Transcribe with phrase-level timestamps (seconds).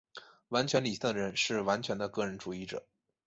[0.49, 2.83] 完全理性的人是完全的个人主义者。